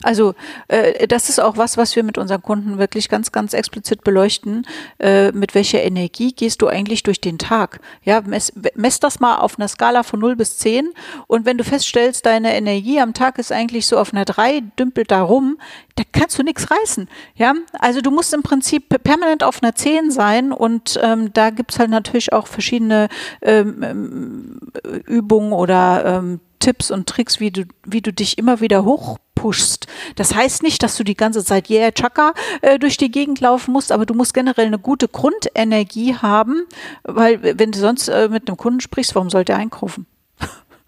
[0.03, 0.35] Also
[0.69, 4.67] äh, das ist auch was, was wir mit unseren Kunden wirklich ganz, ganz explizit beleuchten.
[4.99, 7.81] Äh, mit welcher Energie gehst du eigentlich durch den Tag?
[8.03, 10.91] Ja, mess, mess das mal auf einer Skala von 0 bis 10
[11.27, 15.11] und wenn du feststellst, deine Energie am Tag ist eigentlich so auf einer 3, dümpelt
[15.11, 15.59] da rum,
[15.97, 17.09] da kannst du nichts reißen.
[17.37, 21.79] Ja, also du musst im Prinzip permanent auf einer 10 sein und ähm, da gibt's
[21.79, 23.09] halt natürlich auch verschiedene
[23.43, 24.61] ähm, ähm
[25.07, 28.85] Übungen oder ähm, Tipps und Tricks, wie du, wie du dich immer wieder
[29.45, 29.87] hochpushst.
[30.17, 33.73] Das heißt nicht, dass du die ganze Zeit yeah, Chaka äh, durch die Gegend laufen
[33.73, 36.67] musst, aber du musst generell eine gute Grundenergie haben,
[37.05, 40.07] weil wenn du sonst äh, mit einem Kunden sprichst, warum sollte er einkaufen?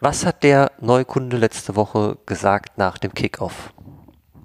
[0.01, 3.73] Was hat der Neukunde letzte Woche gesagt nach dem Kickoff?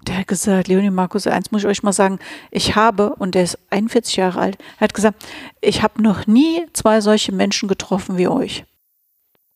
[0.08, 2.20] Der hat gesagt, Leonie Markus, eins muss ich euch mal sagen,
[2.50, 5.24] ich habe, und der ist 41 Jahre alt, er hat gesagt,
[5.60, 8.66] ich habe noch nie zwei solche Menschen getroffen wie euch.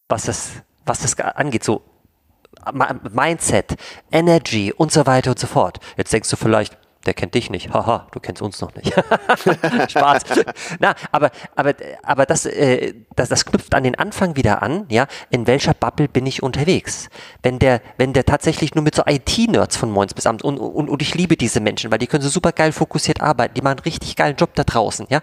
[0.08, 1.82] Was ist was das angeht, so
[2.73, 3.75] Mindset,
[4.12, 5.80] Energy und so weiter und so fort.
[5.97, 7.71] Jetzt denkst du vielleicht, der kennt dich nicht.
[7.71, 8.91] Haha, du kennst uns noch nicht.
[9.91, 10.23] Spaß.
[10.80, 15.08] Na, aber, aber, aber das, äh, das, das knüpft an den Anfang wieder an, ja,
[15.30, 17.10] in welcher Bubble bin ich unterwegs?
[17.43, 20.89] Wenn der, wenn der tatsächlich nur mit so IT-Nerds von morgens bis abends und, und,
[20.89, 23.78] und ich liebe diese Menschen, weil die können so super geil fokussiert arbeiten, die machen
[23.78, 25.21] einen richtig geilen Job da draußen, ja.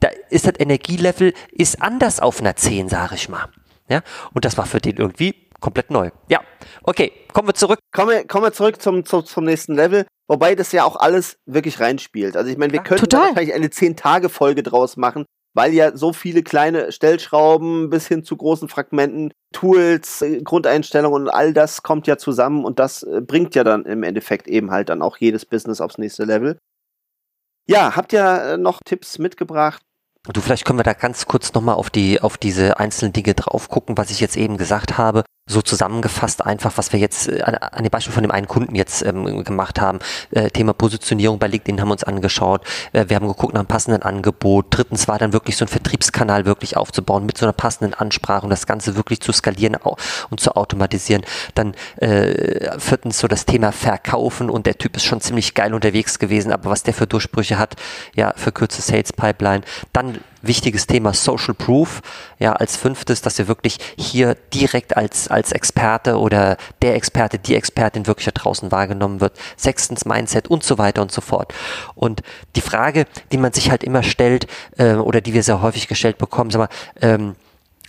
[0.00, 3.48] Da ist das Energielevel, ist anders auf einer 10, sage ich mal.
[3.88, 4.02] Ja?
[4.32, 6.10] Und das war für den irgendwie komplett neu.
[6.28, 6.40] Ja,
[6.82, 7.78] okay, kommen wir zurück.
[7.94, 10.04] Kommen wir, kommen wir zurück zum, zum, zum nächsten Level.
[10.28, 12.36] Wobei das ja auch alles wirklich reinspielt.
[12.36, 16.42] Also ich meine, wir ja, könnten wahrscheinlich eine 10-Tage-Folge draus machen, weil ja so viele
[16.42, 22.16] kleine Stellschrauben bis hin zu großen Fragmenten, Tools, äh, Grundeinstellungen und all das kommt ja
[22.16, 25.80] zusammen und das äh, bringt ja dann im Endeffekt eben halt dann auch jedes Business
[25.80, 26.58] aufs nächste Level.
[27.68, 29.82] Ja, habt ihr äh, noch Tipps mitgebracht?
[30.32, 33.68] Du, vielleicht können wir da ganz kurz nochmal auf die, auf diese einzelnen Dinge drauf
[33.68, 35.24] gucken, was ich jetzt eben gesagt habe.
[35.46, 38.76] So zusammengefasst einfach, was wir jetzt äh, an, an dem Beispiel von dem einen Kunden
[38.76, 39.98] jetzt ähm, gemacht haben.
[40.30, 42.64] Äh, Thema Positionierung bei LinkedIn haben wir uns angeschaut.
[42.92, 44.66] Äh, wir haben geguckt nach einem passenden Angebot.
[44.70, 48.50] Drittens war dann wirklich so ein Vertriebskanal wirklich aufzubauen mit so einer passenden Ansprache und
[48.50, 49.76] das Ganze wirklich zu skalieren
[50.30, 51.24] und zu automatisieren.
[51.54, 56.20] Dann äh, viertens so das Thema Verkaufen und der Typ ist schon ziemlich geil unterwegs
[56.20, 57.74] gewesen, aber was der für Durchbrüche hat,
[58.14, 59.62] ja, für Sales Pipeline.
[59.92, 62.02] Dann wichtiges Thema Social Proof.
[62.38, 67.54] Ja, als fünftes, dass ihr wirklich hier direkt als, als Experte oder der Experte, die
[67.54, 69.38] Expertin wirklich da draußen wahrgenommen wird.
[69.56, 71.54] Sechstens Mindset und so weiter und so fort.
[71.94, 72.22] Und
[72.56, 76.18] die Frage, die man sich halt immer stellt, äh, oder die wir sehr häufig gestellt
[76.18, 76.68] bekommen, sag mal,
[77.00, 77.36] ähm,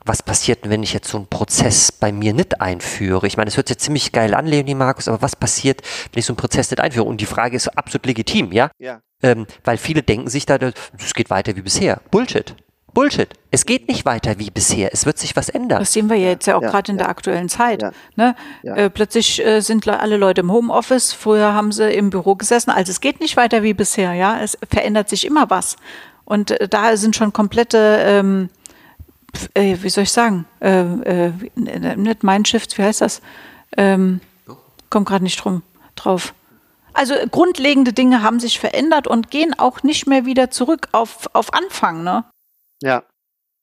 [0.06, 3.26] was passiert, wenn ich jetzt so einen Prozess bei mir nicht einführe?
[3.28, 6.26] Ich meine, es hört sich ziemlich geil an, Leonie Markus, aber was passiert, wenn ich
[6.26, 7.06] so einen Prozess nicht einführe?
[7.06, 8.70] Und die Frage ist absolut legitim, ja?
[8.80, 9.00] Ja.
[9.22, 10.58] Ähm, weil viele denken sich da,
[10.98, 12.02] es geht weiter wie bisher.
[12.12, 12.56] Bullshit.
[12.94, 13.30] Bullshit.
[13.50, 14.94] Es geht nicht weiter wie bisher.
[14.94, 15.80] Es wird sich was ändern.
[15.80, 17.06] Das sehen wir ja jetzt ja auch Ja, gerade in ja.
[17.06, 17.82] der aktuellen Zeit.
[17.82, 17.92] Ja.
[18.16, 18.36] Ne?
[18.62, 18.76] Ja.
[18.76, 21.12] Äh, plötzlich äh, sind le- alle Leute im Homeoffice.
[21.12, 22.70] Früher haben sie im Büro gesessen.
[22.70, 24.14] Also es geht nicht weiter wie bisher.
[24.14, 25.76] Ja, es verändert sich immer was.
[26.26, 28.50] Und äh, da sind schon komplette, ähm,
[29.54, 33.22] äh, wie soll ich sagen, äh, äh, nicht Mindshift, wie heißt das?
[33.78, 34.22] Ähm,
[34.90, 35.64] komm gerade nicht drum,
[35.96, 36.34] drauf.
[36.94, 41.54] Also grundlegende Dinge haben sich verändert und gehen auch nicht mehr wieder zurück auf, auf
[41.54, 42.04] Anfang.
[42.04, 42.26] Ne?
[42.82, 43.04] Ja.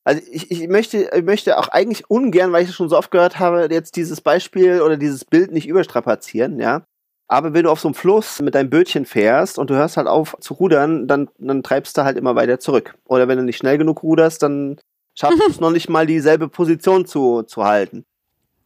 [0.03, 3.11] Also ich, ich möchte, ich möchte auch eigentlich ungern, weil ich es schon so oft
[3.11, 6.83] gehört habe, jetzt dieses Beispiel oder dieses Bild nicht überstrapazieren, ja.
[7.29, 10.09] Aber wenn du auf so einem Fluss mit deinem Bötchen fährst und du hörst halt
[10.09, 12.97] auf zu rudern, dann, dann treibst du halt immer weiter zurück.
[13.07, 14.81] Oder wenn du nicht schnell genug ruderst, dann
[15.15, 18.05] schaffst du es noch nicht mal dieselbe Position zu, zu halten.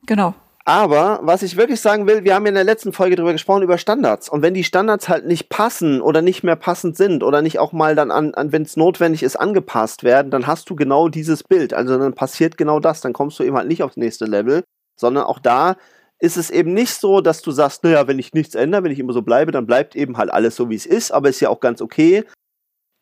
[0.06, 0.34] Genau.
[0.66, 3.62] Aber was ich wirklich sagen will, wir haben ja in der letzten Folge darüber gesprochen,
[3.62, 4.30] über Standards.
[4.30, 7.72] Und wenn die Standards halt nicht passen oder nicht mehr passend sind oder nicht auch
[7.72, 11.42] mal dann an, an wenn es notwendig ist, angepasst werden, dann hast du genau dieses
[11.42, 11.74] Bild.
[11.74, 13.02] Also dann passiert genau das.
[13.02, 14.64] Dann kommst du eben halt nicht aufs nächste Level,
[14.96, 15.76] sondern auch da
[16.18, 18.98] ist es eben nicht so, dass du sagst, naja, wenn ich nichts ändere, wenn ich
[18.98, 21.50] immer so bleibe, dann bleibt eben halt alles so, wie es ist, aber ist ja
[21.50, 22.24] auch ganz okay.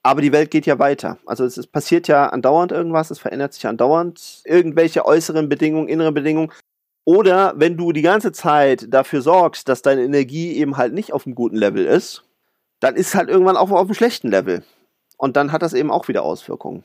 [0.04, 1.18] Aber die Welt geht ja weiter.
[1.26, 6.10] Also es, es passiert ja andauernd irgendwas, es verändert sich andauernd irgendwelche äußeren Bedingungen, innere
[6.12, 6.50] Bedingungen.
[7.04, 11.26] Oder wenn du die ganze Zeit dafür sorgst, dass deine Energie eben halt nicht auf
[11.26, 12.24] einem guten Level ist,
[12.80, 14.64] dann ist halt irgendwann auch auf einem schlechten Level.
[15.16, 16.84] Und dann hat das eben auch wieder Auswirkungen.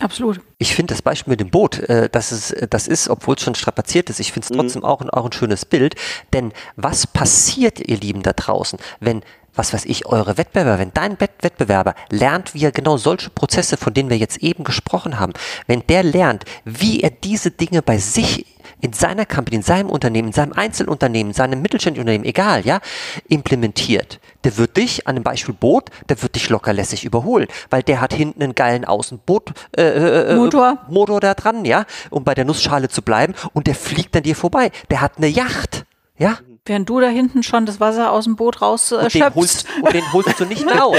[0.00, 0.40] Absolut.
[0.58, 3.54] Ich finde das Beispiel mit dem Boot, äh, das, ist, das ist, obwohl es schon
[3.54, 4.56] strapaziert ist, ich finde es Mhm.
[4.56, 5.96] trotzdem auch, ein- auch ein schönes Bild.
[6.32, 9.22] Denn was passiert, ihr Lieben da draußen, wenn,
[9.54, 13.76] was weiß ich, eure Wettbewerber, wenn dein Wett- Wettbewerber lernt, wie er genau solche Prozesse,
[13.76, 15.32] von denen wir jetzt eben gesprochen haben,
[15.66, 18.46] wenn der lernt, wie er diese Dinge bei sich
[18.80, 22.80] in seiner Company, in seinem Unternehmen, in seinem Einzelunternehmen, in seinem mittelständischen Unternehmen, egal, ja,
[23.28, 24.20] implementiert.
[24.44, 28.12] Der wird dich, an dem Beispiel Boot, der wird dich lockerlässig überholen, weil der hat
[28.12, 30.78] hinten einen geilen Außenboot, äh, äh, äh, Motor.
[30.88, 34.36] Motor da dran, ja, um bei der Nussschale zu bleiben und der fliegt an dir
[34.36, 34.70] vorbei.
[34.90, 35.84] Der hat eine Yacht,
[36.18, 39.22] ja, Während du da hinten schon das Wasser aus dem Boot raus äh, und den,
[39.22, 39.34] schöpfst.
[39.34, 40.96] holst, und den holst du nicht mehr auf.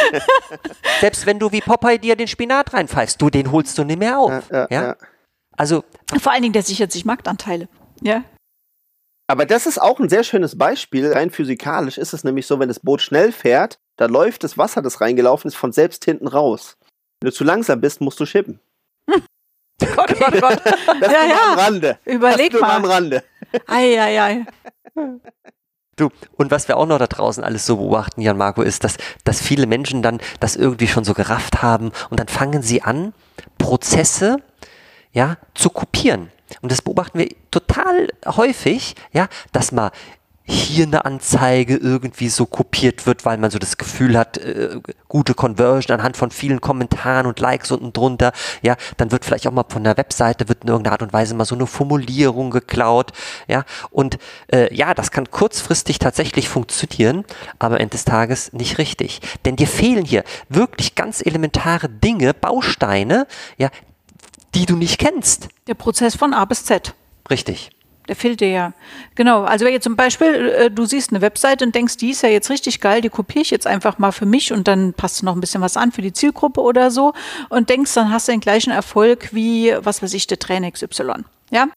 [0.99, 4.19] Selbst wenn du wie Popeye dir den Spinat reinpfeifst, du, den holst du nicht mehr
[4.19, 4.67] auf, Ja, ja.
[4.69, 4.95] ja, ja.
[5.55, 5.83] Also,
[6.19, 7.69] Vor allen Dingen, der sichert sich Marktanteile.
[8.01, 8.23] Ja.
[9.27, 11.13] Aber das ist auch ein sehr schönes Beispiel.
[11.13, 14.81] Rein physikalisch ist es nämlich so, wenn das Boot schnell fährt, da läuft das Wasser,
[14.81, 16.77] das reingelaufen ist, von selbst hinten raus.
[17.21, 18.59] Wenn du zu langsam bist, musst du schippen.
[19.07, 20.61] Gott, oh Gott, Gott.
[20.99, 21.63] Das ja, nur am ja.
[21.63, 21.99] Rande.
[22.05, 22.91] Überleg das nur am mal.
[22.91, 23.23] Rande.
[23.67, 24.45] Ei, ei, ei.
[25.95, 28.97] Du, und was wir auch noch da draußen alles so beobachten, Jan Marco, ist, dass,
[29.25, 33.13] dass viele Menschen dann das irgendwie schon so gerafft haben und dann fangen sie an,
[33.59, 34.37] Prozesse
[35.11, 36.31] ja, zu kopieren.
[36.61, 39.91] Und das beobachten wir total häufig, ja, dass mal
[40.45, 45.33] hier eine Anzeige irgendwie so kopiert wird, weil man so das Gefühl hat, äh, gute
[45.33, 49.63] Conversion anhand von vielen Kommentaren und Likes unten drunter, ja, dann wird vielleicht auch mal
[49.69, 53.11] von der Webseite wird in irgendeiner Art und Weise mal so eine Formulierung geklaut,
[53.47, 54.17] ja, und
[54.51, 57.23] äh, ja, das kann kurzfristig tatsächlich funktionieren,
[57.59, 62.33] aber am Ende des Tages nicht richtig, denn dir fehlen hier wirklich ganz elementare Dinge,
[62.33, 63.27] Bausteine,
[63.57, 63.69] ja,
[64.55, 65.47] die du nicht kennst.
[65.67, 66.93] Der Prozess von A bis Z.
[67.29, 67.71] Richtig.
[68.07, 68.73] Der fehlt dir ja.
[69.15, 69.43] Genau.
[69.43, 72.29] Also wenn jetzt zum Beispiel, äh, du siehst eine Webseite und denkst, die ist ja
[72.29, 75.35] jetzt richtig geil, die kopiere ich jetzt einfach mal für mich und dann passt noch
[75.35, 77.13] ein bisschen was an für die Zielgruppe oder so
[77.49, 81.23] und denkst, dann hast du den gleichen Erfolg wie, was weiß ich, der Trainer XY.
[81.49, 81.67] Ja?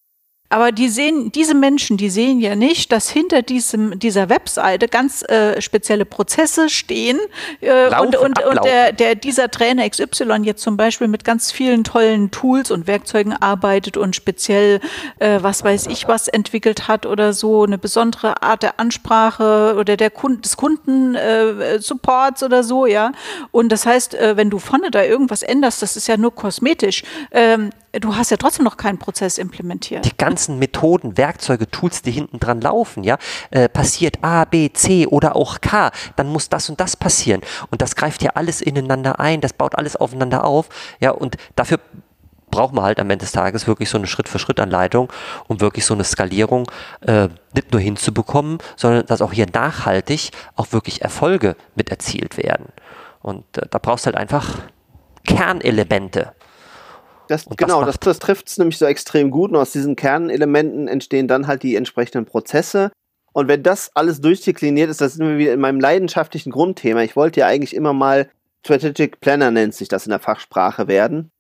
[0.49, 5.23] Aber die sehen, diese Menschen, die sehen ja nicht, dass hinter diesem, dieser Webseite ganz
[5.23, 7.19] äh, spezielle Prozesse stehen
[7.61, 11.51] äh, Laufen, und, und, und der, der, dieser Trainer XY jetzt zum Beispiel mit ganz
[11.51, 14.81] vielen tollen Tools und Werkzeugen arbeitet und speziell,
[15.19, 19.97] äh, was weiß ich, was entwickelt hat oder so, eine besondere Art der Ansprache oder
[19.97, 23.11] der Kunden, des Kunden äh, Supports oder so, ja.
[23.51, 27.03] Und das heißt, äh, wenn du vorne da irgendwas änderst, das ist ja nur kosmetisch.
[27.33, 30.05] Ähm, du hast ja trotzdem noch keinen Prozess implementiert.
[30.05, 33.19] Die ganzen Methoden, Werkzeuge, Tools, die hinten dran laufen, ja,
[33.51, 37.41] äh, passiert A, B, C oder auch K, dann muss das und das passieren.
[37.71, 40.69] Und das greift ja alles ineinander ein, das baut alles aufeinander auf,
[41.01, 41.79] ja, und dafür
[42.51, 45.13] braucht man halt am Ende des Tages wirklich so eine Schritt-für-Schritt-Anleitung,
[45.47, 46.71] um wirklich so eine Skalierung
[47.03, 52.67] äh, nicht nur hinzubekommen, sondern dass auch hier nachhaltig auch wirklich Erfolge mit erzielt werden.
[53.21, 54.59] Und äh, da brauchst du halt einfach
[55.27, 56.33] Kernelemente.
[57.29, 59.51] Das, genau, das, das trifft es nämlich so extrem gut.
[59.51, 62.91] Und aus diesen Kernelementen entstehen dann halt die entsprechenden Prozesse.
[63.33, 67.03] Und wenn das alles durchdekliniert ist, das sind wir wieder in meinem leidenschaftlichen Grundthema.
[67.03, 68.31] Ich wollte ja eigentlich immer mal
[68.65, 71.31] Strategic Planner nennt sich das in der Fachsprache werden.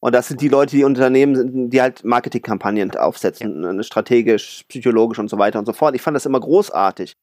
[0.00, 3.72] Und das sind die Leute, die Unternehmen sind, die halt Marketingkampagnen aufsetzen, ja.
[3.72, 5.94] Ne, strategisch, psychologisch und so weiter und so fort.
[5.94, 7.14] Ich fand das immer großartig.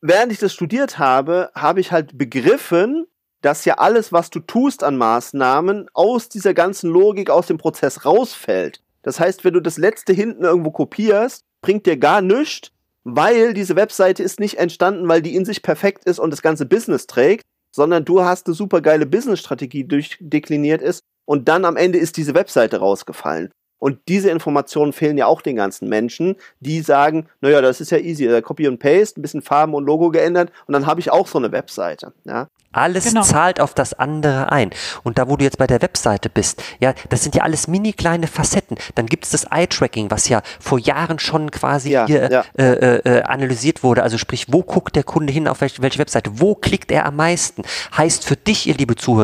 [0.00, 3.06] Während ich das studiert habe, habe ich halt begriffen,
[3.44, 8.06] dass ja alles, was du tust an Maßnahmen, aus dieser ganzen Logik, aus dem Prozess
[8.06, 8.80] rausfällt.
[9.02, 12.70] Das heißt, wenn du das letzte hinten irgendwo kopierst, bringt dir gar nichts,
[13.04, 16.64] weil diese Webseite ist nicht entstanden, weil die in sich perfekt ist und das ganze
[16.64, 21.98] Business trägt, sondern du hast eine super geile Business-Strategie durchdekliniert ist und dann am Ende
[21.98, 23.50] ist diese Webseite rausgefallen.
[23.78, 27.98] Und diese Informationen fehlen ja auch den ganzen Menschen, die sagen, naja, das ist ja
[27.98, 31.26] easy, Copy und Paste, ein bisschen Farben und Logo geändert und dann habe ich auch
[31.26, 32.14] so eine Webseite.
[32.24, 32.48] Ja?
[32.74, 33.22] Alles genau.
[33.22, 34.70] zahlt auf das andere ein.
[35.02, 37.92] Und da, wo du jetzt bei der Webseite bist, ja, das sind ja alles mini
[37.92, 38.76] kleine Facetten.
[38.94, 42.44] Dann gibt es das Eye-Tracking, was ja vor Jahren schon quasi ja, hier ja.
[42.58, 44.02] Äh, äh, äh, analysiert wurde.
[44.02, 46.40] Also sprich, wo guckt der Kunde hin, auf welche, welche Webseite?
[46.40, 47.62] Wo klickt er am meisten?
[47.96, 49.14] Heißt für dich, ihr liebe Zuhörer,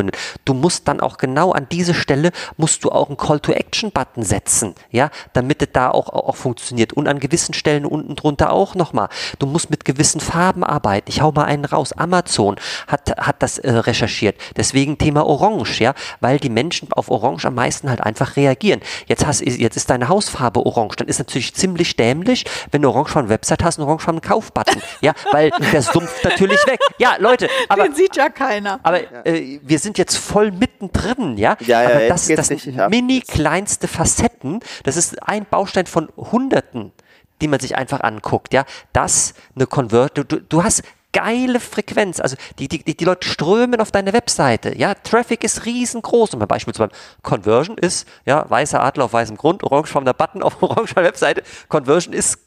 [0.45, 5.11] du musst dann auch genau an diese Stelle, musst du auch einen Call-to-Action-Button setzen, ja,
[5.33, 6.93] damit es da auch, auch, auch funktioniert.
[6.93, 9.09] Und an gewissen Stellen unten drunter auch nochmal.
[9.39, 11.09] Du musst mit gewissen Farben arbeiten.
[11.09, 11.93] Ich hau mal einen raus.
[11.93, 14.37] Amazon hat, hat das äh, recherchiert.
[14.57, 18.81] Deswegen Thema Orange, ja, weil die Menschen auf Orange am meisten halt einfach reagieren.
[19.07, 23.11] Jetzt, hast, jetzt ist deine Hausfarbe orange, dann ist natürlich ziemlich dämlich, wenn du orange
[23.11, 26.81] von Website hast und orange von Kaufbutton, ja, weil der sumpft natürlich weg.
[26.99, 28.81] Ja, Leute, aber den sieht ja keiner.
[28.83, 31.57] Aber äh, wir sind jetzt voll mittendrin, ja.
[31.61, 34.61] Ja, ja, aber das, das sind mini kleinste Facetten.
[34.85, 36.93] Das ist ein Baustein von Hunderten
[37.41, 42.21] die man sich einfach anguckt, ja, das eine Convert, du, du hast geile Frequenz.
[42.21, 44.77] Also die, die, die Leute strömen auf deine Webseite.
[44.77, 46.35] Ja, Traffic ist riesengroß.
[46.35, 46.91] Und mein beispielsweise
[47.23, 51.43] Conversion ist, ja, weißer Adler auf weißem Grund, orangefarbener Button auf orangefarbener Webseite.
[51.69, 52.41] Conversion ist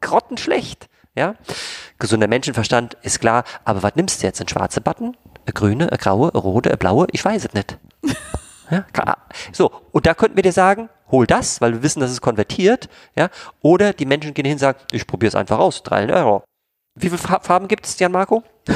[0.00, 0.88] grottenschlecht.
[1.16, 1.36] Ja,
[1.98, 3.44] gesunder Menschenverstand ist klar.
[3.64, 4.40] Aber was nimmst du jetzt?
[4.40, 5.16] Ein schwarzer Button?
[5.46, 7.06] Eine grüne, eine graue, eine rote, eine blaue?
[7.12, 7.78] Ich weiß es nicht.
[8.70, 8.86] Ja,
[9.52, 12.88] so, und da könnten wir dir sagen, hol das, weil wir wissen, dass es konvertiert,
[13.14, 13.28] ja,
[13.60, 16.44] oder die Menschen gehen hin und sagen, ich probiere es einfach aus, 3 Euro.
[16.96, 18.42] Wie viele Farben gibt es, Jan Marco?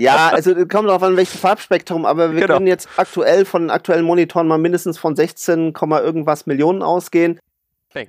[0.00, 2.54] ja, also kommt darauf an, welches Farbspektrum, aber wir genau.
[2.54, 7.38] können jetzt aktuell von aktuellen Monitoren mal mindestens von 16, irgendwas Millionen ausgehen.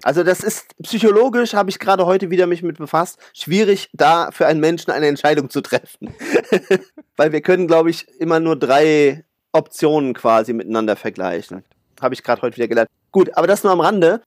[0.03, 4.45] Also das ist psychologisch, habe ich gerade heute wieder mich mit befasst, schwierig da für
[4.45, 6.13] einen Menschen eine Entscheidung zu treffen.
[7.15, 11.63] Weil wir können, glaube ich, immer nur drei Optionen quasi miteinander vergleichen.
[12.01, 12.89] Habe ich gerade heute wieder gelernt.
[13.11, 14.21] Gut, aber das nur am Rande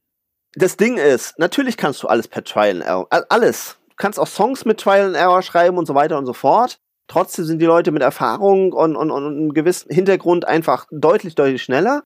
[0.54, 3.06] das Ding ist, natürlich kannst du alles per Trial and Error.
[3.28, 3.78] Alles.
[3.88, 6.78] Du kannst auch Songs mit Trial and Error schreiben und so weiter und so fort.
[7.08, 11.62] Trotzdem sind die Leute mit Erfahrung und, und, und einem gewissen Hintergrund einfach deutlich, deutlich
[11.62, 12.02] schneller.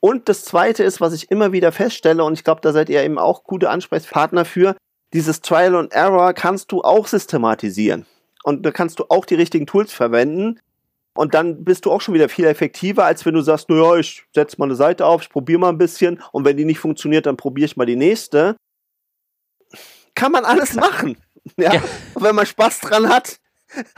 [0.00, 3.02] Und das zweite ist, was ich immer wieder feststelle, und ich glaube, da seid ihr
[3.02, 4.76] eben auch gute Ansprechpartner für,
[5.12, 8.04] dieses Trial and Error kannst du auch systematisieren.
[8.42, 10.60] Und da kannst du auch die richtigen Tools verwenden,
[11.16, 14.24] und dann bist du auch schon wieder viel effektiver, als wenn du sagst, naja, ich
[14.34, 17.26] setze mal eine Seite auf, ich probiere mal ein bisschen und wenn die nicht funktioniert,
[17.26, 18.56] dann probiere ich mal die nächste.
[20.14, 21.16] Kann man alles machen.
[21.58, 21.74] Ja?
[21.74, 21.82] ja.
[22.14, 23.38] wenn man Spaß dran hat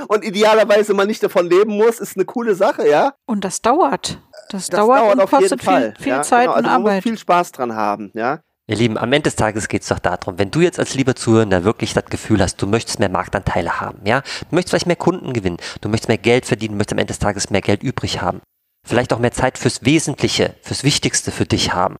[0.08, 3.14] und idealerweise man nicht davon leben muss, ist eine coole Sache, ja.
[3.24, 4.20] Und das dauert.
[4.48, 6.22] Das, das dauert, dauert und kostet viel, viel ja?
[6.22, 6.84] Zeit genau, also und Arbeit.
[6.84, 8.40] Man muss viel Spaß dran haben, ja.
[8.68, 11.14] Ihr Lieben, am Ende des Tages geht es doch darum, wenn du jetzt als lieber
[11.14, 14.96] Zuhörender wirklich das Gefühl hast, du möchtest mehr Marktanteile haben, ja, du möchtest vielleicht mehr
[14.96, 17.84] Kunden gewinnen, du möchtest mehr Geld verdienen, du möchtest am Ende des Tages mehr Geld
[17.84, 18.40] übrig haben,
[18.84, 21.94] vielleicht auch mehr Zeit fürs Wesentliche, fürs Wichtigste für dich haben,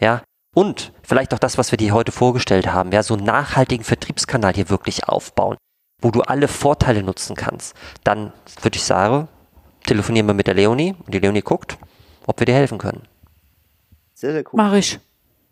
[0.00, 0.22] ja,
[0.56, 4.54] und vielleicht auch das, was wir dir heute vorgestellt haben, ja, so einen nachhaltigen Vertriebskanal
[4.54, 5.56] hier wirklich aufbauen,
[6.02, 9.28] wo du alle Vorteile nutzen kannst, dann würde ich sagen,
[9.86, 11.78] telefonieren wir mit der Leonie und die Leonie guckt,
[12.26, 13.06] ob wir dir helfen können.
[14.14, 14.56] Sehr, sehr cool.
[14.56, 14.98] Mach ich.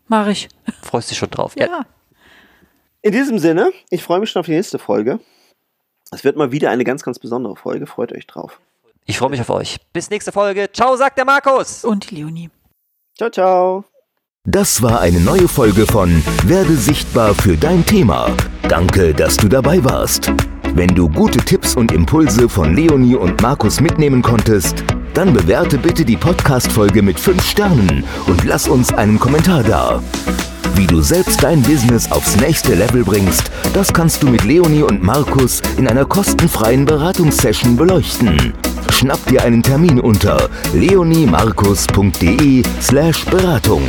[0.07, 0.49] Mach ich.
[0.81, 1.53] Freust dich schon drauf?
[1.57, 1.65] Ja.
[1.67, 1.85] ja.
[3.01, 5.19] In diesem Sinne, ich freue mich schon auf die nächste Folge.
[6.11, 7.85] Es wird mal wieder eine ganz, ganz besondere Folge.
[7.85, 8.59] Freut euch drauf.
[9.05, 9.77] Ich freue mich auf euch.
[9.93, 10.69] Bis nächste Folge.
[10.71, 11.85] Ciao, sagt der Markus.
[11.85, 12.49] Und Leonie.
[13.17, 13.85] Ciao, ciao.
[14.45, 18.35] Das war eine neue Folge von Werde sichtbar für dein Thema.
[18.69, 20.31] Danke, dass du dabei warst.
[20.77, 24.83] Wenn du gute Tipps und Impulse von Leonie und Markus mitnehmen konntest,
[25.15, 30.03] Dann bewerte bitte die Podcast-Folge mit 5 Sternen und lass uns einen Kommentar da.
[30.75, 35.01] Wie du selbst dein Business aufs nächste Level bringst, das kannst du mit Leonie und
[35.01, 38.53] Markus in einer kostenfreien Beratungssession beleuchten.
[38.91, 43.81] Schnapp dir einen Termin unter leoniemarkus.de slash Beratung.